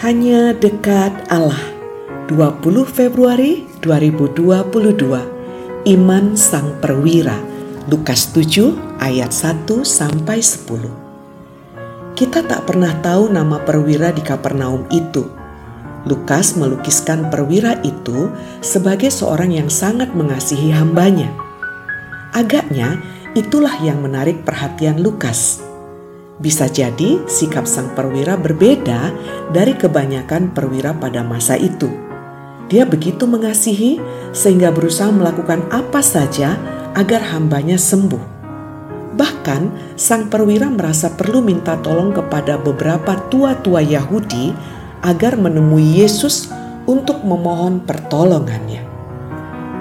Hanya 0.00 0.56
dekat 0.56 1.28
Allah. 1.28 1.60
20 2.32 2.88
Februari 2.88 3.68
2022. 3.84 4.72
Iman 5.92 6.40
Sang 6.40 6.80
Perwira. 6.80 7.36
Lukas 7.84 8.32
7 8.32 8.96
ayat 8.96 9.28
1 9.28 9.68
sampai 9.84 10.40
10. 10.40 12.16
Kita 12.16 12.40
tak 12.48 12.64
pernah 12.64 12.96
tahu 13.04 13.28
nama 13.28 13.60
perwira 13.60 14.08
di 14.08 14.24
Kapernaum 14.24 14.88
itu. 14.88 15.28
Lukas 16.08 16.56
melukiskan 16.56 17.28
perwira 17.28 17.76
itu 17.84 18.32
sebagai 18.64 19.12
seorang 19.12 19.52
yang 19.52 19.68
sangat 19.68 20.16
mengasihi 20.16 20.72
hambanya. 20.72 21.28
Agaknya 22.32 23.04
itulah 23.36 23.76
yang 23.84 24.00
menarik 24.00 24.48
perhatian 24.48 25.04
Lukas. 25.04 25.69
Bisa 26.40 26.72
jadi 26.72 27.20
sikap 27.28 27.68
sang 27.68 27.92
perwira 27.92 28.40
berbeda 28.40 29.12
dari 29.52 29.76
kebanyakan 29.76 30.56
perwira 30.56 30.96
pada 30.96 31.20
masa 31.20 31.60
itu. 31.60 31.92
Dia 32.72 32.88
begitu 32.88 33.28
mengasihi 33.28 34.00
sehingga 34.32 34.72
berusaha 34.72 35.12
melakukan 35.12 35.68
apa 35.68 36.00
saja 36.00 36.56
agar 36.96 37.20
hambanya 37.36 37.76
sembuh. 37.76 38.40
Bahkan, 39.20 39.92
sang 40.00 40.32
perwira 40.32 40.72
merasa 40.72 41.12
perlu 41.12 41.44
minta 41.44 41.76
tolong 41.84 42.16
kepada 42.16 42.56
beberapa 42.56 43.20
tua-tua 43.28 43.84
Yahudi 43.84 44.56
agar 45.04 45.36
menemui 45.36 46.00
Yesus 46.00 46.48
untuk 46.88 47.20
memohon 47.20 47.84
pertolongannya. 47.84 48.80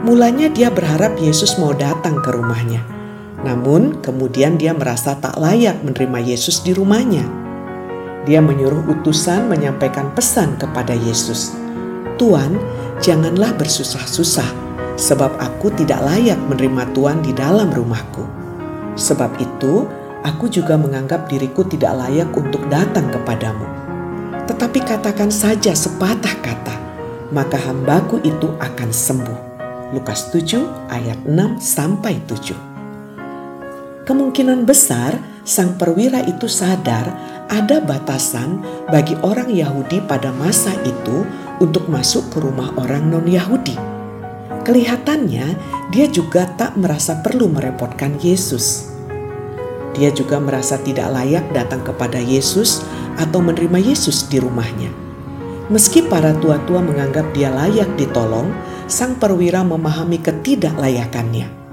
Mulanya 0.04 0.52
dia 0.52 0.68
berharap 0.68 1.16
Yesus 1.24 1.56
mau 1.56 1.72
datang 1.72 2.20
ke 2.20 2.36
rumahnya. 2.36 2.99
Namun 3.44 4.04
kemudian 4.04 4.60
dia 4.60 4.76
merasa 4.76 5.16
tak 5.16 5.40
layak 5.40 5.80
menerima 5.84 6.20
Yesus 6.36 6.60
di 6.60 6.76
rumahnya. 6.76 7.24
Dia 8.28 8.44
menyuruh 8.44 8.84
utusan 9.00 9.48
menyampaikan 9.48 10.12
pesan 10.12 10.60
kepada 10.60 10.92
Yesus. 10.92 11.56
Tuan, 12.20 12.60
janganlah 13.00 13.56
bersusah-susah, 13.56 14.52
sebab 15.00 15.32
aku 15.40 15.72
tidak 15.80 16.04
layak 16.04 16.36
menerima 16.52 16.92
Tuhan 16.92 17.24
di 17.24 17.32
dalam 17.32 17.72
rumahku. 17.72 18.28
Sebab 19.00 19.40
itu, 19.40 19.88
aku 20.28 20.52
juga 20.52 20.76
menganggap 20.76 21.32
diriku 21.32 21.64
tidak 21.64 21.96
layak 21.96 22.28
untuk 22.36 22.68
datang 22.68 23.08
kepadamu. 23.08 23.64
Tetapi 24.52 24.80
katakan 24.84 25.32
saja 25.32 25.72
sepatah 25.72 26.36
kata, 26.44 26.76
maka 27.32 27.56
hambaku 27.56 28.20
itu 28.28 28.52
akan 28.60 28.92
sembuh. 28.92 29.40
Lukas 29.96 30.28
7 30.30 30.92
ayat 30.92 31.24
6 31.24 31.58
sampai 31.58 32.20
7. 32.28 32.69
Kemungkinan 34.10 34.66
besar 34.66 35.22
sang 35.46 35.78
perwira 35.78 36.26
itu 36.26 36.50
sadar 36.50 37.14
ada 37.46 37.78
batasan 37.78 38.58
bagi 38.90 39.14
orang 39.22 39.54
Yahudi 39.54 40.02
pada 40.02 40.34
masa 40.34 40.74
itu 40.82 41.30
untuk 41.62 41.86
masuk 41.86 42.34
ke 42.34 42.42
rumah 42.42 42.74
orang 42.82 43.06
non-Yahudi. 43.06 43.78
Kelihatannya 44.66 45.54
dia 45.94 46.10
juga 46.10 46.50
tak 46.58 46.74
merasa 46.82 47.22
perlu 47.22 47.54
merepotkan 47.54 48.18
Yesus. 48.18 48.90
Dia 49.94 50.10
juga 50.10 50.42
merasa 50.42 50.82
tidak 50.82 51.14
layak 51.14 51.46
datang 51.54 51.86
kepada 51.86 52.18
Yesus 52.18 52.82
atau 53.14 53.46
menerima 53.46 53.94
Yesus 53.94 54.26
di 54.26 54.42
rumahnya. 54.42 54.90
Meski 55.70 56.02
para 56.02 56.34
tua-tua 56.34 56.82
menganggap 56.82 57.30
dia 57.38 57.54
layak 57.54 57.94
ditolong, 57.94 58.50
sang 58.90 59.22
perwira 59.22 59.62
memahami 59.62 60.18
ketidaklayakannya. 60.18 61.69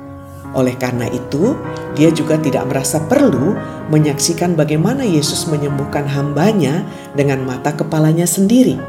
Oleh 0.56 0.72
karena 0.80 1.04
itu, 1.12 1.52
dia 1.92 2.08
juga 2.08 2.40
tidak 2.40 2.64
merasa 2.64 2.96
perlu 3.04 3.52
menyaksikan 3.92 4.56
bagaimana 4.56 5.04
Yesus 5.04 5.44
menyembuhkan 5.52 6.08
hambanya 6.08 6.80
dengan 7.12 7.44
mata 7.44 7.76
kepalanya 7.76 8.24
sendiri. 8.24 8.80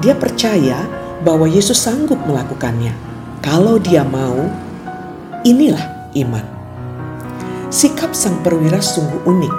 Dia 0.00 0.16
percaya 0.16 0.88
bahwa 1.20 1.44
Yesus 1.44 1.76
sanggup 1.76 2.16
melakukannya. 2.24 2.96
Kalau 3.44 3.76
dia 3.76 4.08
mau, 4.08 4.48
inilah 5.44 6.10
iman. 6.16 6.44
Sikap 7.68 8.16
sang 8.16 8.40
perwira 8.40 8.80
sungguh 8.80 9.20
unik. 9.28 9.54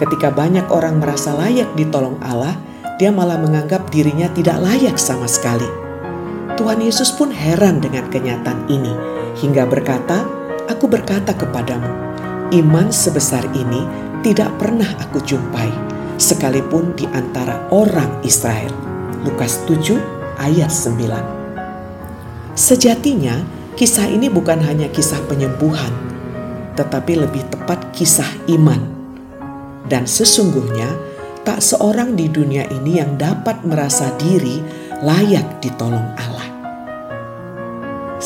Ketika 0.00 0.32
banyak 0.32 0.64
orang 0.72 0.96
merasa 0.96 1.36
layak 1.36 1.76
ditolong 1.76 2.16
Allah, 2.24 2.56
dia 2.96 3.12
malah 3.12 3.36
menganggap 3.36 3.92
dirinya 3.92 4.32
tidak 4.32 4.56
layak 4.64 4.96
sama 4.96 5.28
sekali. 5.28 5.68
Tuhan 6.56 6.80
Yesus 6.80 7.12
pun 7.12 7.28
heran 7.28 7.84
dengan 7.84 8.08
kenyataan 8.08 8.68
ini, 8.68 8.92
hingga 9.40 9.68
berkata, 9.68 10.39
"Aku 10.70 10.86
berkata 10.86 11.34
kepadamu, 11.34 11.90
iman 12.54 12.94
sebesar 12.94 13.42
ini 13.58 13.82
tidak 14.22 14.54
pernah 14.62 14.86
aku 15.02 15.18
jumpai, 15.26 15.66
sekalipun 16.14 16.94
di 16.94 17.10
antara 17.10 17.66
orang 17.74 18.22
Israel." 18.22 18.70
Lukas 19.26 19.58
7 19.66 19.98
ayat 20.38 20.70
9. 20.70 21.26
Sejatinya, 22.54 23.42
kisah 23.74 24.06
ini 24.06 24.30
bukan 24.30 24.62
hanya 24.62 24.86
kisah 24.94 25.18
penyembuhan, 25.26 25.92
tetapi 26.78 27.18
lebih 27.18 27.44
tepat 27.50 27.90
kisah 27.92 28.30
iman. 28.54 28.80
Dan 29.90 30.06
sesungguhnya 30.06 30.88
tak 31.42 31.60
seorang 31.60 32.14
di 32.14 32.30
dunia 32.30 32.68
ini 32.70 33.00
yang 33.02 33.18
dapat 33.18 33.64
merasa 33.64 34.12
diri 34.16 34.60
layak 35.02 35.60
ditolong 35.64 36.14
Allah. 36.16 36.39